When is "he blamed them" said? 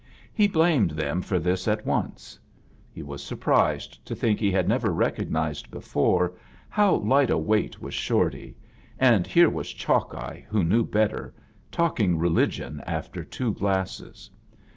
0.33-1.21